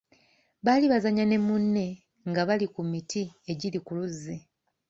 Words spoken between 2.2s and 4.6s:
nga bali ku miti egiri ku luzzi.